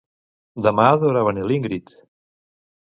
Demà 0.67 0.87
deurà 1.03 1.23
venir 1.29 1.47
l'Íngrid 1.51 1.97